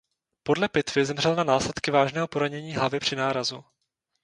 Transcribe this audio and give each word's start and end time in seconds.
Podle 0.43 0.69
pitvy 0.69 1.05
zemřel 1.05 1.35
na 1.35 1.43
následky 1.43 1.91
vážného 1.91 2.27
poranění 2.27 2.73
hlavy 2.75 2.99
při 2.99 3.15
nárazu. 3.15 3.63